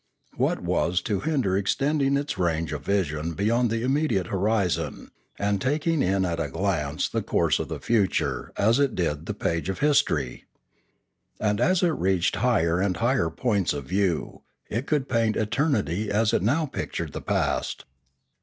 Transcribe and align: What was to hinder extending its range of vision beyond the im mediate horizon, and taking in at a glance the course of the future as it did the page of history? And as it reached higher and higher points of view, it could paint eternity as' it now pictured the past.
What 0.35 0.61
was 0.63 0.99
to 1.03 1.19
hinder 1.19 1.55
extending 1.55 2.17
its 2.17 2.39
range 2.39 2.73
of 2.73 2.83
vision 2.83 3.33
beyond 3.35 3.69
the 3.69 3.83
im 3.83 3.93
mediate 3.93 4.25
horizon, 4.29 5.11
and 5.37 5.61
taking 5.61 6.01
in 6.01 6.25
at 6.25 6.39
a 6.39 6.47
glance 6.47 7.07
the 7.07 7.21
course 7.21 7.59
of 7.59 7.67
the 7.67 7.79
future 7.79 8.51
as 8.57 8.79
it 8.79 8.95
did 8.95 9.27
the 9.27 9.35
page 9.35 9.69
of 9.69 9.77
history? 9.77 10.45
And 11.39 11.61
as 11.61 11.83
it 11.83 11.89
reached 11.89 12.37
higher 12.37 12.79
and 12.79 12.97
higher 12.97 13.29
points 13.29 13.73
of 13.73 13.85
view, 13.85 14.41
it 14.71 14.87
could 14.87 15.07
paint 15.07 15.35
eternity 15.37 16.09
as' 16.09 16.33
it 16.33 16.41
now 16.41 16.65
pictured 16.65 17.13
the 17.13 17.21
past. 17.21 17.85